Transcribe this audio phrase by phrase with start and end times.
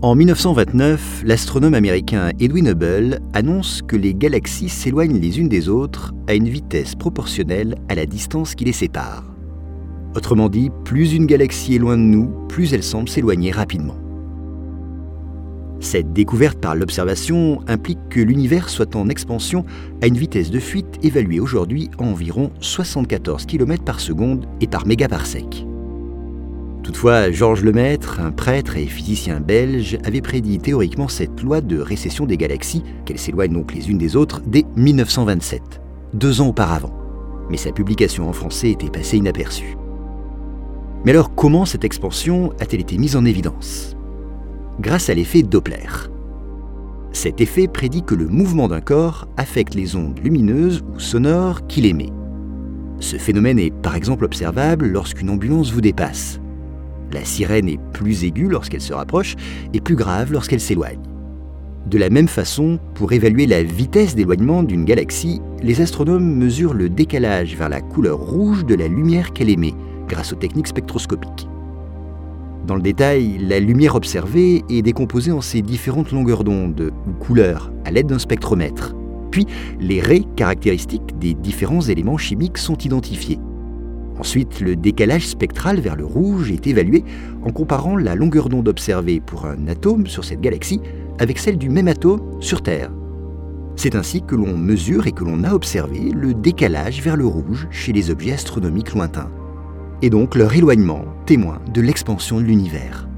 [0.00, 6.14] En 1929, l'astronome américain Edwin Hubble annonce que les galaxies s'éloignent les unes des autres
[6.28, 9.24] à une vitesse proportionnelle à la distance qui les sépare.
[10.14, 13.96] Autrement dit, plus une galaxie est loin de nous, plus elle semble s'éloigner rapidement.
[15.80, 19.64] Cette découverte par l'observation implique que l'univers soit en expansion
[20.00, 24.86] à une vitesse de fuite évaluée aujourd'hui à environ 74 km par seconde et par
[24.86, 25.67] mégaparsec.
[26.82, 32.24] Toutefois, Georges Lemaître, un prêtre et physicien belge, avait prédit théoriquement cette loi de récession
[32.24, 35.80] des galaxies, qu'elles s'éloignent donc les unes des autres, dès 1927,
[36.14, 36.92] deux ans auparavant.
[37.50, 39.76] Mais sa publication en français était passée inaperçue.
[41.04, 43.96] Mais alors comment cette expansion a-t-elle été mise en évidence?
[44.80, 45.88] Grâce à l'effet Doppler.
[47.12, 51.86] Cet effet prédit que le mouvement d'un corps affecte les ondes lumineuses ou sonores qu'il
[51.86, 52.12] émet.
[53.00, 56.40] Ce phénomène est par exemple observable lorsqu'une ambulance vous dépasse.
[57.12, 59.36] La sirène est plus aiguë lorsqu'elle se rapproche
[59.72, 61.00] et plus grave lorsqu'elle s'éloigne.
[61.86, 66.90] De la même façon, pour évaluer la vitesse d'éloignement d'une galaxie, les astronomes mesurent le
[66.90, 69.74] décalage vers la couleur rouge de la lumière qu'elle émet
[70.06, 71.48] grâce aux techniques spectroscopiques.
[72.66, 77.72] Dans le détail, la lumière observée est décomposée en ses différentes longueurs d'onde ou couleurs
[77.86, 78.94] à l'aide d'un spectromètre.
[79.30, 79.46] Puis,
[79.80, 83.38] les raies caractéristiques des différents éléments chimiques sont identifiées.
[84.18, 87.04] Ensuite, le décalage spectral vers le rouge est évalué
[87.44, 90.80] en comparant la longueur d'onde observée pour un atome sur cette galaxie
[91.18, 92.90] avec celle du même atome sur Terre.
[93.76, 97.68] C'est ainsi que l'on mesure et que l'on a observé le décalage vers le rouge
[97.70, 99.30] chez les objets astronomiques lointains,
[100.02, 103.08] et donc leur éloignement témoin de l'expansion de l'univers.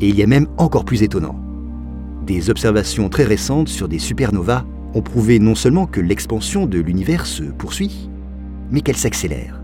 [0.00, 1.38] Et il y a même encore plus étonnant.
[2.26, 7.26] Des observations très récentes sur des supernovas ont prouvé non seulement que l'expansion de l'univers
[7.26, 8.08] se poursuit,
[8.74, 9.63] mais qu'elle s'accélère.